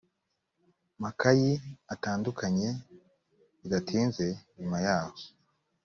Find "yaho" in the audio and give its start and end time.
4.85-5.15